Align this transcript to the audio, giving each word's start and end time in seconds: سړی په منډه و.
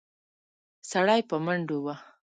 سړی 0.91 1.21
په 1.29 1.35
منډه 1.45 1.77
و. 1.83 1.85